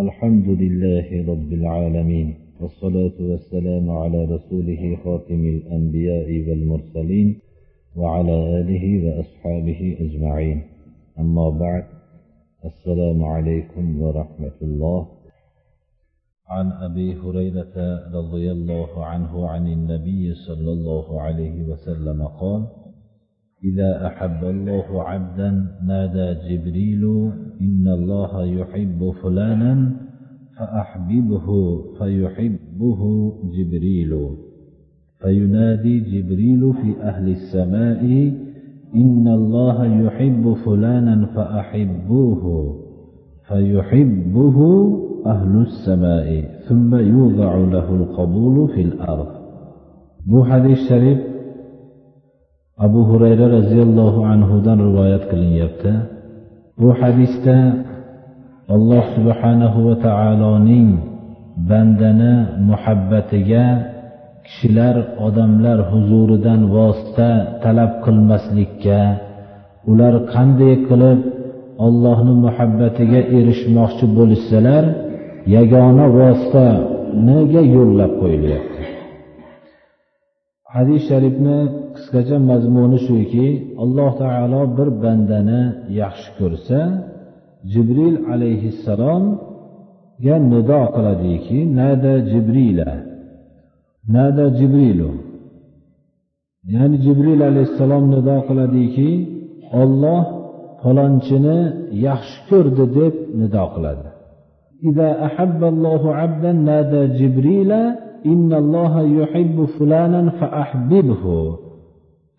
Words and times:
الحمد 0.00 0.48
لله 0.48 1.32
رب 1.32 1.52
العالمين 1.52 2.34
والصلاة 2.60 3.12
والسلام 3.20 3.90
على 3.90 4.24
رسوله 4.24 4.96
خاتم 5.04 5.44
الأنبياء 5.44 6.48
والمرسلين 6.48 7.38
وعلى 7.96 8.60
آله 8.60 8.84
وأصحابه 9.04 9.96
أجمعين. 10.00 10.62
أما 11.18 11.50
بعد 11.50 11.84
السلام 12.64 13.24
عليكم 13.24 14.00
ورحمة 14.02 14.58
الله. 14.62 15.08
عن 16.48 16.72
أبي 16.72 17.14
هريرة 17.14 17.76
رضي 18.14 18.52
الله 18.52 19.04
عنه 19.04 19.48
عن 19.48 19.66
النبي 19.66 20.34
صلى 20.34 20.72
الله 20.72 21.20
عليه 21.20 21.62
وسلم 21.68 22.26
قال 22.26 22.66
إذا 23.64 24.06
أحب 24.06 24.44
الله 24.44 25.02
عبدا 25.02 25.66
نادى 25.86 26.28
جبريل 26.48 27.04
إن 27.60 27.88
الله 27.88 28.44
يحب 28.44 29.12
فلانا 29.22 29.92
فأحببه 30.58 31.46
فيحبه 31.98 33.32
جبريل. 33.56 34.12
فينادي 35.22 36.00
جبريل 36.00 36.72
في 36.72 37.02
أهل 37.02 37.28
السماء 37.28 38.02
إن 38.94 39.28
الله 39.28 39.86
يحب 39.86 40.52
فلانا 40.64 41.26
فأحبوه 41.26 42.76
فيحبه 43.48 44.58
أهل 45.26 45.62
السماء 45.62 46.44
ثم 46.68 46.94
يوضع 46.94 47.56
له 47.56 47.94
القبول 47.94 48.68
في 48.74 48.82
الأرض. 48.82 49.42
bu 50.26 50.40
hadis 50.50 50.78
abu 52.86 53.00
hurayra 53.10 53.46
roziyallohu 53.56 54.20
anhudan 54.32 54.78
rivoyat 54.88 55.24
qilinyapti. 55.30 55.92
Bu 56.80 56.88
hadisda 57.00 57.56
alloh 58.74 59.04
subhanahu 59.16 59.78
va 59.86 59.94
taoloning 60.06 60.88
bandani 61.70 62.34
muhabbatiga 62.70 63.64
kishilar 64.46 64.96
odamlar 65.26 65.78
huzuridan 65.90 66.60
vosita 66.76 67.30
talab 67.62 67.92
qilmaslikka 68.04 69.00
ular 69.90 70.14
qanday 70.34 70.74
qilib 70.88 71.20
ollohni 71.86 72.34
muhabbatiga 72.46 73.20
erishmoqchi 73.38 74.04
bo'lishsalar 74.16 74.84
yagona 75.56 76.06
vositaniga 76.18 77.62
yo'llab 77.76 78.12
qo'yilyapti. 78.22 78.91
Hadis 80.74 81.02
sharifni 81.10 81.58
qisqacha 81.94 82.36
mazmuni 82.50 82.98
shuki 83.06 83.46
alloh 83.82 84.10
taolo 84.22 84.62
bir 84.76 84.88
bandani 85.02 85.62
yaxshi 86.00 86.30
ko'rsa 86.38 86.78
jibril 87.72 88.16
alayhissalomga 88.32 90.36
nido 90.52 90.82
qiladiki 90.94 91.58
nada 91.80 92.14
jibrila? 92.30 92.90
Nada 94.14 94.46
jibrilu? 94.58 95.12
Ya'ni 96.74 96.96
jibril 97.04 97.40
alayhissalom 97.50 98.04
nido 98.14 98.36
qiladiki 98.48 99.10
olloh 99.82 100.22
falonchini 100.82 101.58
yaxshi 102.06 102.38
ko'rdi 102.48 102.84
deb 102.98 103.14
nido 103.40 103.64
qiladi. 103.74 104.08
innalloha 108.32 109.02
yuhibbu 109.18 109.64
fulanan 109.76 110.26
faahbibhu 110.40 111.36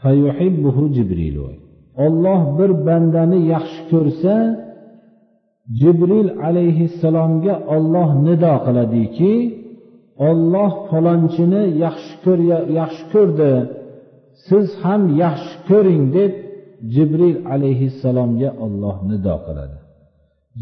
fayuhibbuhu 0.03 0.84
jibril. 0.95 1.38
Olloh 2.06 2.42
bir 2.58 2.72
bandani 2.88 3.39
yaxshi 3.53 3.81
ko'rsa 3.92 4.36
jibril 5.81 6.30
alayhissalomga 6.48 7.56
olloh 7.76 8.09
nido 8.28 8.54
qiladiki 8.66 9.34
olloh 10.30 10.72
falonchini 10.89 11.64
yaxshi 11.86 12.14
ko'r 12.23 12.39
yaxshi 12.80 13.04
ko'rdi 13.14 13.54
siz 14.48 14.67
ham 14.84 15.02
yaxshi 15.23 15.55
ko'ring 15.70 16.04
deb 16.17 16.32
jibril 16.95 17.38
alayhissalomga 17.54 18.50
olloh 18.65 18.98
nido 19.10 19.36
qiladi. 19.45 19.77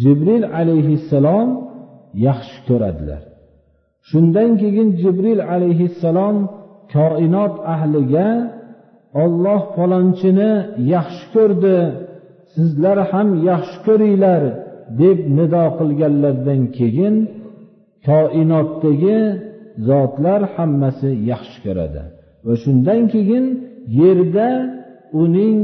Jibril 0.01 0.43
alayhissalom 0.59 1.49
yaxshi 2.27 2.59
ko'radilar. 2.67 3.21
Shundan 4.09 4.51
keyin 4.61 4.89
jibril 5.01 5.41
alayhissalom 5.53 6.37
koinot 6.93 7.53
ahliga 7.73 8.29
olloh 9.23 9.61
falonchini 9.75 10.51
yaxshi 10.93 11.25
ko'rdi 11.35 11.77
sizlar 12.53 12.97
ham 13.11 13.27
yaxshi 13.49 13.77
ko'ringlar 13.87 14.43
deb 15.01 15.17
nido 15.37 15.65
qilganlaridan 15.79 16.61
keyin 16.77 17.15
koinotdagi 18.07 19.19
zotlar 19.87 20.41
hammasi 20.55 21.09
yaxshi 21.31 21.57
ko'radi. 21.65 22.01
Va 22.45 22.53
shundan 22.63 23.01
keyin 23.13 23.45
yerda 23.99 24.49
uning 25.23 25.59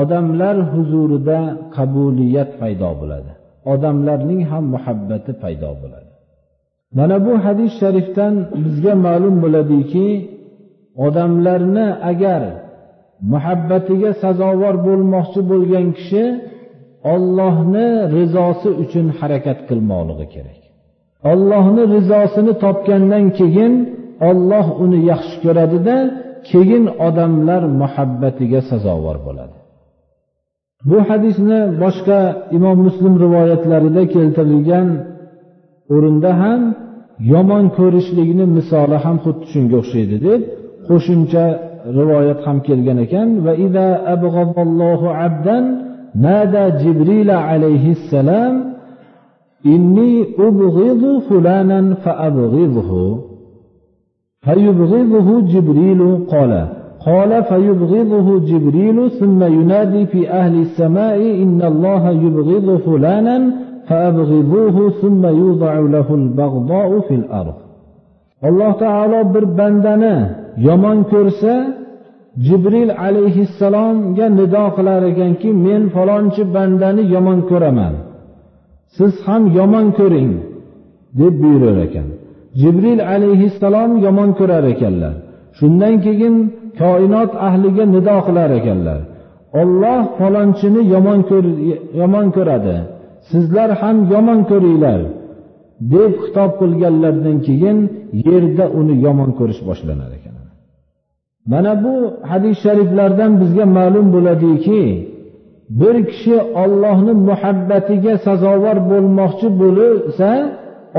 odamlar 0.00 0.56
huzurida 0.72 1.40
qabuliyat 1.76 2.50
paydo 2.60 2.90
bo'ladi. 3.00 3.32
Odamlarning 3.72 4.40
ham 4.50 4.64
muhabbati 4.74 5.32
paydo 5.42 5.70
bo'ladi. 5.82 6.01
Mana 6.96 7.16
bu 7.26 7.32
hadis 7.44 7.72
sharifdan 7.80 8.34
bizga 8.64 8.94
ma'lum 9.06 9.34
bo'ladiki 9.44 10.08
odamlarni 11.06 11.86
agar 12.10 12.42
muhabbatiga 13.32 14.10
sazovor 14.22 14.74
bo'lmoqchi 14.86 15.40
bo'lgan 15.50 15.86
kishi 15.98 16.24
ollohni 17.14 17.88
rizosi 18.16 18.70
uchun 18.82 19.06
harakat 19.18 19.58
qilmoqligi 19.68 20.26
kerak. 20.34 20.60
Ollohni 21.32 21.82
rizosini 21.94 22.52
topgandan 22.64 23.24
keyin 23.38 23.72
olloh 24.28 24.66
uni 24.84 24.98
yaxshi 25.10 25.36
ko'radida 25.44 25.96
keyin 26.50 26.84
odamlar 27.06 27.62
muhabbatiga 27.82 28.60
sazovor 28.70 29.18
bo'ladi. 29.26 29.56
Bu 30.90 30.98
hadisni 31.08 31.60
boshqa 31.82 32.20
imom 32.56 32.78
muslim 32.86 33.14
rivoyatlarida 33.24 34.02
keltirilgan 34.14 34.88
o'rinda 35.93 36.31
ham 36.41 36.61
yomon 37.33 37.65
ko'rishlikni 37.77 38.45
misoli 38.57 38.97
ham 39.05 39.17
xuddi 39.23 39.45
shunga 39.53 39.75
o'xshaydi 39.81 40.17
deb 40.27 40.41
qo'shimcha 40.87 41.45
rivoyat 41.97 42.39
ham 42.45 42.57
kelgan 42.67 42.97
ekan 43.05 43.27
va 43.45 43.53
ida 43.67 43.87
abdan 45.25 45.63
nada 46.25 46.63
jibril 46.81 47.29
alayhissalom 47.51 48.53
inni 49.73 50.13
ubghidu 50.47 51.11
fulanan 51.27 51.85
fa 52.03 52.11
abghidhu 52.27 53.03
فيبغضه 54.47 55.29
جبريل 55.53 56.01
قال 56.33 56.67
قال 57.05 57.31
فيبغضه 57.43 58.39
جبريل 58.39 58.97
ثم 59.19 59.43
ينادي 59.43 60.05
في 60.05 60.29
أهل 60.29 60.61
السماء 60.61 61.17
إن 61.43 61.61
الله 61.61 62.09
يبغض 62.09 62.67
فلانا 62.85 63.37
alloh 68.48 68.72
taolo 68.84 69.20
bir 69.34 69.44
bandani 69.58 70.16
yomon 70.68 70.98
ko'rsa 71.12 71.54
jibril 72.46 72.90
alayhissalomga 73.06 74.26
nido 74.38 74.64
qilar 74.76 75.02
ekanki 75.10 75.48
men 75.66 75.82
falonchi 75.94 76.42
bandani 76.54 77.02
yomon 77.14 77.38
ko'raman. 77.50 77.94
Siz 78.96 79.14
ham 79.26 79.42
yomon 79.58 79.86
ko'ring 79.98 80.32
deb 81.18 81.34
buyurar 81.42 81.78
ekan. 81.86 82.08
Jibril 82.60 83.00
alayhissalom 83.14 83.90
yomon 84.04 84.30
ko'rar 84.38 84.64
ekanlar. 84.72 85.14
Shundan 85.58 85.94
keyin 86.04 86.34
koinot 86.80 87.32
ahliga 87.46 87.84
nido 87.94 88.16
qilar 88.26 88.50
ekanlar. 88.58 89.00
Olloh 89.60 90.02
falonchini 90.18 90.82
yomon 90.94 91.20
yomon 92.00 92.26
ko'radi. 92.36 92.76
Sizlar 93.30 93.70
ham 93.80 93.96
yomon 94.12 94.40
ko'ringlar 94.50 95.00
deb 95.92 96.12
xitob 96.24 96.50
qilganlaridan 96.60 97.38
keyin 97.46 97.78
yerda 98.26 98.64
uni 98.80 98.94
yomon 99.06 99.30
ko'rish 99.38 99.60
boshlanar 99.68 100.10
ekan. 100.18 100.34
Mana 101.52 101.72
bu 101.84 101.94
hadis 102.30 102.56
shariflardan 102.64 103.32
bizga 103.40 103.64
ma'lum 103.78 104.06
bo'ladiki 104.14 104.82
bir 105.80 105.96
kishi 106.10 106.36
ollohni 106.62 107.12
muhabbatiga 107.28 108.14
sazovor 108.26 108.78
bo'lmoqchi 108.90 109.48
bo'lsa 109.62 110.30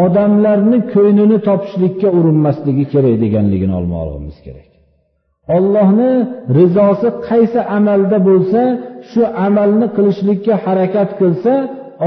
odamlarni 0.05 0.77
ko'nglini 0.93 1.37
topishlikka 1.47 2.07
urinmasligi 2.17 2.85
kerak 2.93 3.15
deganligini 3.23 3.73
olmoqligimiz 3.79 4.37
kerak. 4.45 4.69
Ollohni 5.55 6.11
rizosi 6.57 7.09
qaysi 7.27 7.59
amalda 7.77 8.17
bo'lsa 8.29 8.61
shu 9.09 9.21
amalni 9.47 9.87
qilishlikka 9.95 10.53
harakat 10.65 11.09
qilsa 11.19 11.53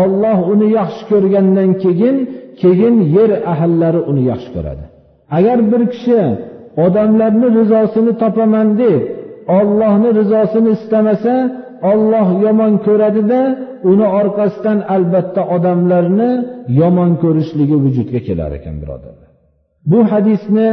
olloh 0.03 0.39
uni 0.53 0.69
yaxshi 0.79 1.03
ko'rgandan 1.11 1.71
keyin 1.83 2.17
keyin 2.61 2.97
yer 3.17 3.31
ahillari 3.53 4.01
uni 4.11 4.23
yaxshi 4.31 4.51
ko'radi. 4.57 4.85
Agar 5.39 5.59
bir 5.71 5.83
kishi 5.93 6.21
odamlarni 6.85 7.49
rizosini 7.59 8.13
topaman 8.23 8.69
deb 8.83 9.01
ollohni 9.59 10.11
rizosini 10.21 10.71
istamasa 10.77 11.35
olloh 11.91 12.29
yomon 12.45 12.73
ko'radida 12.87 13.41
uni 13.91 14.07
orqasidan 14.21 14.79
albatta 14.95 15.43
odamlarni 15.57 16.31
yomon 16.81 17.11
ko'rishligi 17.23 17.77
vujudga 17.85 18.21
kelar 18.29 18.51
ekan 18.59 18.77
birodarlar. 18.83 19.31
Bu 19.91 20.01
hadisni 20.13 20.71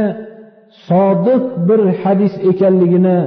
sodiq 0.88 1.42
bir 1.68 1.80
hadis 2.02 2.34
ekanligini 2.50 3.18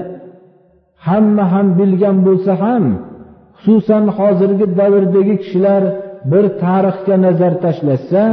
hamma 1.08 1.46
ham 1.54 1.68
bilgan 1.80 2.18
bo'lsa 2.28 2.54
ham 2.64 2.84
xususan 3.64 4.06
hozirgi 4.18 4.66
davrdagi 4.80 5.36
kishilar 5.44 5.84
bir 6.32 6.46
tarixga 6.64 7.16
nazar 7.26 7.54
tashlashsa 7.64 8.24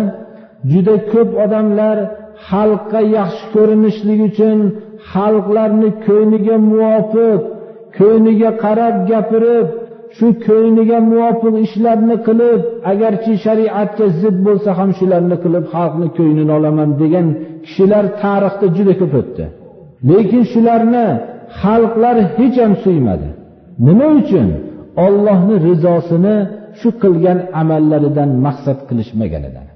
juda 0.70 0.94
ko'p 1.12 1.30
odamlar 1.44 1.96
xalqqa 2.48 3.00
yaxshi 3.16 3.44
ko'rinishlik 3.54 4.20
uchun 4.28 4.58
xalqlarni 5.12 5.90
ko'ngliga 6.06 6.56
muvofiq 6.70 7.40
ko'ngliga 7.98 8.50
qarab 8.64 8.96
gapirib 9.10 9.68
shu 10.16 10.26
ko'ngliga 10.46 10.98
muvofiq 11.10 11.54
ishlarni 11.66 12.16
qilib 12.26 12.60
agarchi 12.92 13.32
shariatga 13.44 14.06
zid 14.20 14.36
bo'lsa 14.46 14.70
ham 14.78 14.90
shularni 14.98 15.36
qilib 15.44 15.64
xalqni 15.74 16.08
ko'nglini 16.18 16.52
olaman 16.58 16.90
degan 17.02 17.26
kishilar 17.64 18.04
tarixda 18.22 18.66
juda 18.76 18.94
ko'p 19.00 19.12
o'tdi. 19.20 19.44
Lekin 20.10 20.42
shularni 20.52 21.06
xalqlar 21.60 22.16
hech 22.36 22.56
ham 22.64 22.72
suymadi 22.84 23.28
nima 23.86 24.06
uchun? 24.20 24.48
Ollohni 25.06 25.56
rizosini 25.66 26.36
shu 26.80 26.88
qilgan 27.02 27.38
amallaridan 27.60 28.30
maqsad 28.46 28.78
qilishmaganidan. 28.88 29.66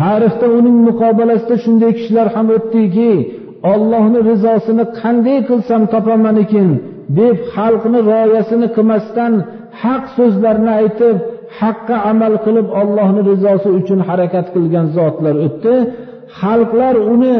Tarixda 0.00 0.46
uning 0.58 0.78
muqobalasida 0.88 1.56
shunday 1.64 1.92
kishilar 1.98 2.28
ham 2.36 2.46
o'tdiki 2.56 3.10
ollohni 3.72 4.18
rizosini 4.30 4.84
qanday 5.00 5.38
qilsam 5.48 5.82
topaman 5.92 6.36
ekan 6.44 6.70
deb 7.18 7.36
xalqni 7.54 7.98
rioyasini 8.10 8.66
qilmasdan 8.76 9.32
haq 9.82 10.04
so'zlarni 10.16 10.72
aytib 10.80 11.16
haqqa 11.60 11.96
amal 12.10 12.34
qilib 12.44 12.66
ollohni 12.80 13.20
rizosi 13.30 13.68
uchun 13.78 14.00
harakat 14.08 14.46
qilgan 14.54 14.86
zotlar 14.96 15.34
o'tdi. 15.46 15.74
Xalqlar 16.40 16.94
uni 17.14 17.38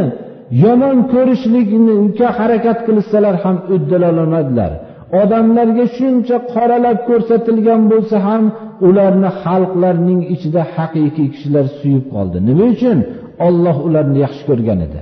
yomon 0.64 0.98
ko'rishlikka 1.12 2.28
harakat 2.38 2.78
qilishsalar 2.86 3.34
ham 3.44 3.56
uddalolmadilar. 3.74 4.72
Odamlarga 5.20 5.86
shuncha 5.96 6.36
qoralab 6.54 6.98
ko'rsatilgan 7.08 7.82
bo'lsa 7.92 8.16
ham 8.26 8.42
ularni 8.88 9.30
xalqlarning 9.42 10.20
ichida 10.34 10.62
haqiqiy 10.76 11.28
kishilar 11.34 11.66
suyib 11.78 12.04
qoldi. 12.14 12.38
Nima 12.48 12.64
uchun? 12.74 12.98
Olloh 13.46 13.76
ularni 13.88 14.18
yaxshi 14.24 14.42
ko'rgan 14.50 14.78
edi. 14.86 15.00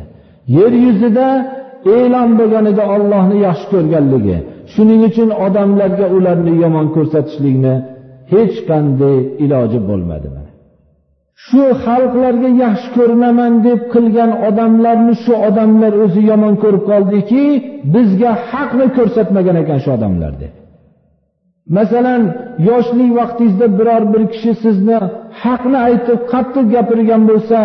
Yer 0.57 0.73
yuzida 0.87 1.27
e'lon 1.97 2.31
bo'lgan 2.39 2.65
edi 2.73 2.83
ollohni 2.95 3.37
yaxshi 3.47 3.67
ko'rganligi. 3.75 4.37
Shuning 4.73 5.01
uchun 5.09 5.29
odamlarga 5.47 6.07
ularni 6.17 6.53
yomon 6.63 6.87
ko'rsatishlikni 6.97 7.75
hech 8.33 8.57
qanday 8.71 9.17
iloji 9.45 9.81
bo'lmadi 9.91 10.29
shu 11.47 11.65
xalqlarga 11.85 12.51
yaxshi 12.65 12.89
ko'rinaman 12.97 13.53
deb 13.67 13.81
qilgan 13.95 14.31
odamlarni 14.49 15.15
shu 15.25 15.33
odamlar 15.49 15.93
o'zi 16.05 16.23
yomon 16.31 16.55
ko'rib 16.63 16.85
qoldiki 16.91 17.45
bizga 17.95 18.33
haqni 18.51 18.87
ko'rsatmagan 18.97 19.57
ekan 19.63 19.79
shu 19.85 19.91
odamlar 19.97 20.33
deb. 20.43 20.53
Masalan 21.77 22.23
yoshlik 22.69 23.11
vaqtingizda 23.21 23.67
biror 23.79 24.03
bir 24.13 24.23
kishi 24.33 24.53
sizni 24.65 24.99
haqni 25.43 25.79
aytib 25.89 26.21
qattiq 26.33 26.67
gapirgan 26.75 27.23
bo'lsa 27.31 27.59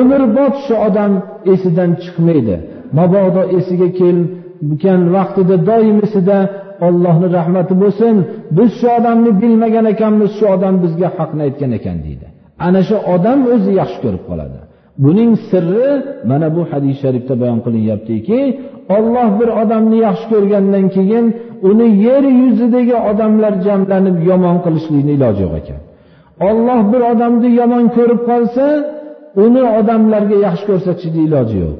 umrbod 0.00 0.54
shu 0.64 0.74
odam 0.88 1.12
esidan 1.52 1.90
chiqmaydi. 2.02 2.56
Mabodo 2.98 3.42
esiga 3.58 3.88
kelgan 4.00 5.00
vaqtida 5.16 5.56
doim 5.70 5.98
esida 6.06 6.38
ollohni 6.86 7.28
rahmati 7.38 7.74
bo'lsin 7.82 8.14
biz 8.56 8.70
shu 8.78 8.86
odamni 8.98 9.30
bilmagan 9.42 9.86
ekanmiz 9.94 10.30
shu 10.38 10.44
odam 10.54 10.74
bizga 10.84 11.08
haqni 11.18 11.40
aytgan 11.46 11.72
ekan 11.78 11.98
deydi. 12.06 12.26
Ana 12.66 12.80
shu 12.88 12.96
odam 13.14 13.40
o'zi 13.54 13.70
yaxshi 13.80 13.98
ko'rib 14.04 14.24
qoladi. 14.30 14.58
Buning 15.04 15.32
sirri 15.48 15.90
mana 16.30 16.46
bu 16.56 16.62
hadis 16.70 16.94
sharifda 17.02 17.34
bayon 17.42 17.60
qilinyaptiki 17.66 18.40
olloh 18.96 19.28
bir 19.40 19.48
odamni 19.62 19.98
yaxshi 20.06 20.26
ko'rgandan 20.32 20.84
keyin 20.96 21.26
uni 21.70 21.88
yer 22.06 22.24
yuzidagi 22.42 22.96
odamlar 23.10 23.52
jamlanib 23.66 24.16
yomon 24.30 24.56
qilishlikni 24.64 25.12
iloji 25.18 25.40
yo'q 25.46 25.54
ekan. 25.60 25.80
Olloh 26.48 26.80
bir 26.92 27.02
odamni 27.12 27.48
yomon 27.60 27.84
ko'rib 27.96 28.20
qolsa 28.30 28.66
uni 29.44 29.62
odamlarga 29.78 30.36
yaxshi 30.46 30.64
ko'rsatishni 30.70 31.20
iloji 31.28 31.56
yo'q. 31.64 31.76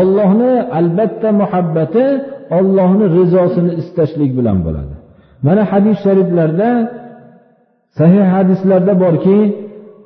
Ollohni 0.00 0.52
albatta 0.78 1.28
muhabbati 1.40 2.04
ollohni 2.58 3.04
rizosini 3.16 3.72
istashlik 3.80 4.30
bilan 4.38 4.58
bo'ladi. 4.66 4.94
Mana 5.46 5.62
hadis 5.72 5.96
shariflarda 6.04 6.70
sahih 7.98 8.24
hadislarda 8.34 8.92
borki 9.04 9.38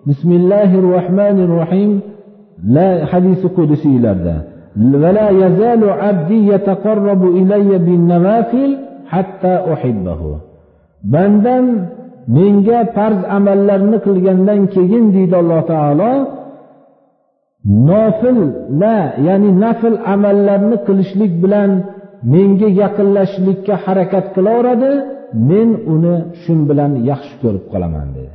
bismillahi 0.09 0.81
rohmanir 0.91 1.49
rohim 1.59 1.91
la 2.75 2.89
hadisi 3.11 3.47
qudusiylarda 3.57 4.35
ولا 5.03 5.27
يزال 5.43 5.89
عبدي 5.89 6.39
يتقرب 6.53 7.21
إلي 7.39 7.69
بالنوافل 7.85 8.71
حتى 9.05 9.53
أحبه 9.73 10.21
bandam 11.13 11.65
menga 12.27 12.79
farz 12.95 13.19
amallarni 13.37 13.97
qilgandan 14.05 14.61
keyin 14.75 15.05
deydi 15.15 15.35
alloh 15.41 15.61
taolo 15.71 16.13
nofillar 17.89 19.03
ya'ni 19.27 19.49
nafl 19.63 19.95
amallarni 20.13 20.77
qilishlik 20.87 21.33
bilan 21.43 21.71
menga 22.33 22.69
yaqinlashishlikka 22.81 23.73
harakat 23.85 24.25
qilaveradi 24.35 24.91
men 25.49 25.69
uni 25.93 26.15
shu 26.41 26.53
bilan 26.69 26.91
yaxshi 27.09 27.35
ko'rib 27.43 27.65
qolaman 27.73 28.07
dedi 28.17 28.33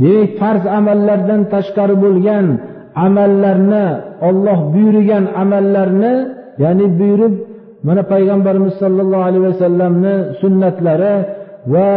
demak 0.00 0.30
farz 0.40 0.64
amallardan 0.78 1.40
tashqari 1.54 1.96
bo'lgan 2.04 2.46
amallarni 3.06 3.86
olloh 4.28 4.58
buyurgan 4.74 5.24
amallarni 5.42 6.14
ya'ni 6.62 6.86
buyurib 6.98 7.34
mana 7.86 8.02
payg'ambarimiz 8.12 8.74
sollallohu 8.82 9.24
alayhi 9.28 9.44
vasallamni 9.50 10.14
sunnatlari 10.40 11.14
va 11.74 11.90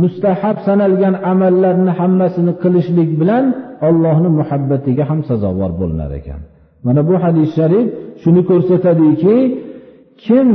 mustahab 0.00 0.56
sanalgan 0.66 1.14
amallarni 1.32 1.92
hammasini 2.00 2.52
qilishlik 2.62 3.10
bilan 3.20 3.44
ollohni 3.88 4.28
muhabbatiga 4.40 5.04
ham 5.10 5.20
sazovor 5.28 5.72
bo'linar 5.80 6.10
ekan. 6.20 6.40
Mana 6.86 7.00
bu 7.08 7.14
hadis 7.24 7.48
sharif 7.58 7.86
shuni 8.22 8.42
ko'rsatadiki 8.50 9.36
kim 10.24 10.48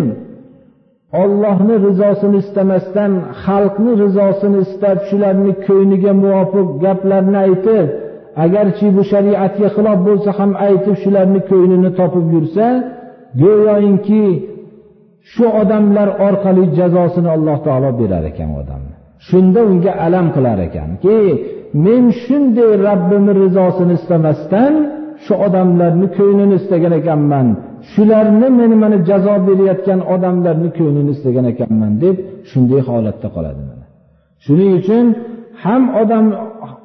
ollohni 1.24 1.76
rizosini 1.88 2.38
istamasdan 2.44 3.12
xalqni 3.44 3.92
rizosini 4.04 4.60
istab 4.66 4.98
shularni 5.10 5.52
ko'ngliga 5.68 6.14
muvofiq 6.24 6.68
gaplarni 6.84 7.38
aytib 7.46 7.88
agarchi 8.46 8.88
bu 8.96 9.02
shariatga 9.12 9.68
xilof 9.76 10.00
bo'lsa 10.08 10.30
ham 10.40 10.52
aytib 10.68 10.96
shularni 11.04 11.40
ko'nglini 11.50 11.90
topib 12.00 12.26
yursa 12.36 12.66
go'yoinki 13.42 14.26
shu 15.34 15.46
odamlar 15.62 16.10
orqali 16.28 16.64
jazosini 16.78 17.30
alloh 17.36 17.58
taolo 17.66 17.90
berar 18.00 18.24
ekan 18.32 18.50
odamni 18.62 18.96
shunda 19.28 19.62
unga 19.72 19.92
alam 20.06 20.28
qilar 20.36 20.58
ekanki 20.68 21.18
men 21.86 22.04
shunday 22.24 22.72
rabbimni 22.88 23.34
rizosini 23.42 23.94
istamasdan 24.00 24.74
shu 25.26 25.34
odamlarni 25.46 26.08
ko'nglini 26.18 26.56
istagan 26.62 26.94
ekanman. 27.02 27.48
Shularni 27.94 28.48
meni 28.60 28.76
mana 28.84 28.98
jazo 29.10 29.36
berayotgan 29.48 30.00
odamlarni 30.14 30.70
ko'nglini 30.78 31.12
istagan 31.16 31.46
ekanman 31.54 31.94
deb 32.04 32.16
shunday 32.50 32.82
holatda 32.90 33.28
qoladi 33.36 33.62
shuning 34.46 34.72
uchun 34.80 35.06
ham 35.64 35.84
odam 36.02 36.26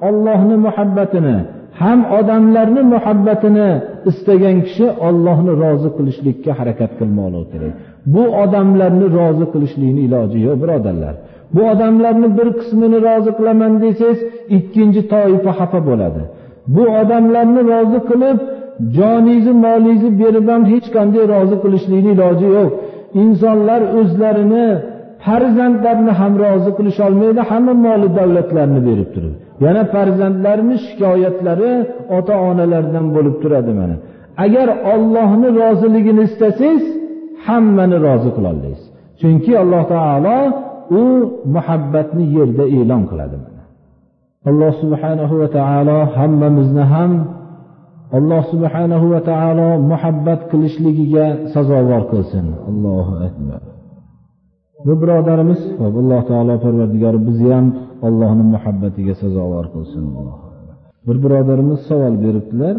ollohni 0.09 0.57
muhabbatini 0.67 1.37
ham 1.81 1.99
odamlarni 2.19 2.83
muhabbatini 2.95 3.69
istagan 4.11 4.57
kishi 4.67 4.87
ollohni 5.09 5.53
rozi 5.63 5.89
qilishlikka 5.97 6.51
harakat 6.59 6.91
qilmoqligi 6.99 7.47
kerak. 7.53 7.73
Bu 8.15 8.23
odamlarni 8.43 9.07
rozi 9.19 9.45
qilishlikni 9.53 10.03
iloji 10.09 10.39
yo'q 10.47 10.57
birodarlar. 10.63 11.15
Bu 11.55 11.63
odamlarni 11.73 12.29
bir 12.39 12.49
qismini 12.59 12.99
rozi 13.09 13.31
qilaman 13.39 13.73
desangiz 13.83 14.19
ikkinchi 14.57 15.03
toifa 15.13 15.53
xafa 15.59 15.81
bo'ladi. 15.89 16.23
Bu 16.75 16.85
odamlarni 17.01 17.61
rozi 17.73 17.99
qilib 18.11 18.39
joningizni 18.97 19.55
molingizni 19.67 20.11
berib 20.23 20.47
ham 20.53 20.63
hech 20.73 20.87
qanday 20.97 21.25
rozi 21.35 21.57
qilishlikni 21.65 22.11
iloji 22.17 22.47
yo'q. 22.57 22.71
Insonlar 23.23 23.81
o'zlarini 23.99 24.67
farzandlarini 25.25 26.13
ham 26.21 26.33
rozi 26.45 26.71
qilisholmaydi 26.79 27.41
hamma 27.51 27.75
moli 27.87 28.09
davlatlarni 28.19 28.81
berib 28.89 29.09
turib 29.15 29.35
yana 29.65 29.83
farzandlarni 29.95 30.77
shikoyatlari 30.87 31.73
ota 32.17 32.35
onalardan 32.49 33.07
bo'lib 33.17 33.37
turadi 33.43 33.73
mana. 33.81 33.97
Agar 34.45 34.69
ollohni 34.93 35.49
roziligini 35.61 36.23
istasangiz 36.29 36.85
hammani 37.47 37.97
rozi 38.07 38.31
qilolmaysiz 38.37 38.87
chunki 39.21 39.53
alloh 39.63 39.83
taolo 39.95 40.39
u 41.01 41.03
muhabbatni 41.55 42.25
yerda 42.37 42.65
e'lon 42.79 43.03
qiladi 43.11 43.37
alloh 44.51 44.73
subhanahu 44.83 45.35
va 45.41 45.49
taolo 45.59 45.99
hammamizni 46.17 46.85
ham 46.93 47.13
alloh 48.19 48.43
subhanahu 48.53 49.07
va 49.13 49.21
taolo 49.31 49.69
muhabbat 49.91 50.41
qilishligiga 50.51 51.27
sazovor 51.55 52.03
qilsin. 52.13 52.47
Allohu 52.71 53.15
akbar. 53.29 53.61
Bu 54.87 54.93
birodarimiz 55.03 55.61
alloh 55.87 56.21
taolo 56.31 56.55
parvardigori 56.65 57.19
bizni 57.29 57.51
ham 57.57 57.67
allohni 58.07 58.45
muhabbatiga 58.55 59.15
sazovor 59.23 59.67
qilsin. 59.75 60.05
Bir 61.07 61.17
birodarimiz 61.25 61.81
savol 61.89 62.15
beribdilar. 62.25 62.77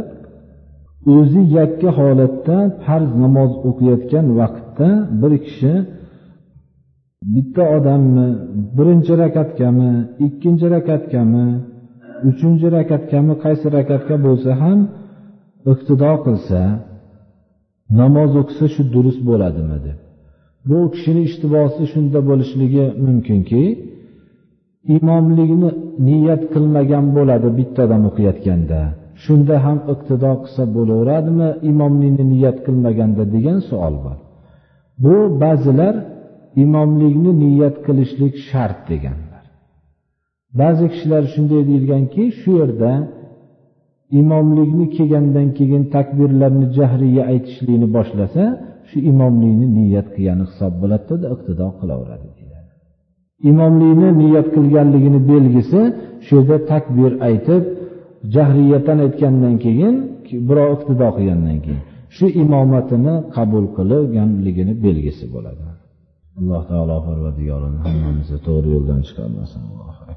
O'zi 1.15 1.41
yakka 1.57 1.89
holatda 1.99 2.57
farz 2.85 3.11
namoz 3.23 3.51
o'qiyotgan 3.69 4.25
vaqtda 4.39 4.89
bir 5.21 5.33
kishi 5.45 5.73
bitta 7.33 7.63
odamni 7.77 8.27
birinchi 8.77 9.13
rakatgami 9.23 9.91
ikkinchi 10.27 10.65
rakatgami 10.75 11.47
uchinchi 12.29 12.67
rakatkami 12.77 13.33
qaysi 13.43 13.67
rakatga 13.77 14.15
bo'lsa 14.25 14.51
ham 14.61 14.79
iqtido 15.71 16.11
qilsa 16.25 16.61
namoz 17.99 18.31
o'qisa 18.41 18.65
shu 18.73 18.81
durust 18.93 19.21
bo'ladimi 19.29 19.77
deb. 19.85 19.97
Bu 20.69 20.79
kishini 20.93 21.21
ishtibosi 21.29 21.83
shunda 21.93 22.19
bo'lishligi 22.29 22.85
mumkinki 23.05 23.63
imomlikni 24.97 25.69
niyat 26.07 26.43
qilmagan 26.53 27.05
bo'ladi 27.17 27.49
bitta 27.59 27.79
odam 27.87 28.03
o'qiyotganda. 28.09 28.81
Shunda 29.23 29.55
ham 29.65 29.79
iqtido 29.93 30.31
qilsa 30.43 30.63
bo'laveradimi 30.75 31.49
imomlikni 31.71 32.25
niyat 32.33 32.57
qilmaganda 32.65 33.23
degan 33.35 33.59
savol 33.69 33.95
bor. 34.05 34.17
Bu 35.03 35.15
ba'zilar 35.43 35.95
imomlikni 36.63 37.31
niyat 37.43 37.75
qilishlik 37.85 38.33
shart 38.49 38.79
deganlar. 38.91 39.43
Ba'zi 40.59 40.85
kishilar 40.93 41.23
shunday 41.33 41.61
deyilganki 41.69 42.23
shu 42.39 42.49
yerda 42.59 42.91
imomlikni 44.19 44.85
kelgandan 44.95 45.47
keyin 45.57 45.83
takbirlarni 45.95 46.65
jahriya 46.77 47.23
aytishlikni 47.31 47.87
boshlasa 47.95 48.43
shu 48.89 48.97
imomlikni 49.11 49.67
niyat 49.77 50.07
qilgani 50.15 50.43
hisob 50.49 50.73
bo'ladida 50.81 51.27
iqtido 51.35 51.67
qilaveradi 51.79 52.27
deyiladi. 52.37 52.71
Imomlikni 53.51 54.09
niyat 54.21 54.47
qilganligini 54.55 55.19
belgisi 55.31 55.81
shu 56.25 56.33
yerda 56.37 56.57
takbir 56.71 57.11
aytib 57.29 57.63
jahriyatan 58.35 58.97
aytgandan 59.05 59.55
keyin 59.63 59.95
birov 60.47 60.69
iqtido 60.75 61.07
qilgandan 61.17 61.57
keyin 61.65 61.81
shu 62.15 62.25
imomatini 62.43 63.15
qabul 63.35 63.65
qilganligini 63.77 64.73
belgisi 64.85 65.25
bo'ladi. 65.33 65.63
Alloh 66.39 66.63
taolo 66.71 66.97
parvardigorini 67.07 67.79
hammamizni 67.85 68.37
to'g'ri 68.47 68.67
yo'ldan 68.75 68.99
chiqarmasin. 69.07 69.61